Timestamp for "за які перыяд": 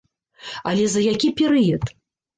0.93-1.83